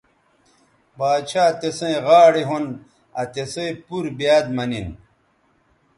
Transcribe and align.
باڇھا 0.97 1.45
تسئیں 1.59 1.97
غاڑے 2.05 2.43
ھون 2.49 2.65
آ 3.19 3.21
تِسئ 3.33 3.69
پور 3.85 4.05
بیاد 4.17 4.45
مہ 4.55 4.63
نن 4.69 4.87